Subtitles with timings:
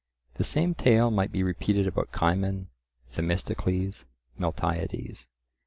[0.37, 2.69] The same tale might be repeated about Cimon,
[3.11, 5.27] Themistocles, Miltiades.